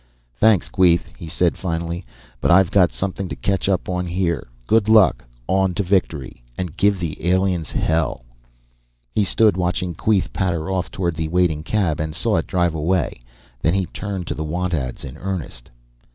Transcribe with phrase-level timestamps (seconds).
[0.33, 2.03] "Thanks, Queeth," he said finally.
[2.39, 4.47] "But I've got something to catch up on here.
[4.65, 8.25] Good luck on to victory and give the aliens hell!"
[9.13, 13.21] He stood watching Queeth patter off toward the waiting cab and saw it drive away.
[13.61, 15.69] Then he turned to the want ads in earnest.